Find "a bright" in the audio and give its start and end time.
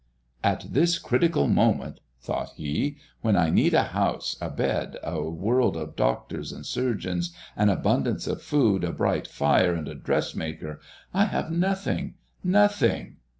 8.83-9.27